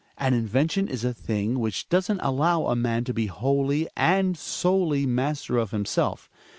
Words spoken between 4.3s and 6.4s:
solely master of himself.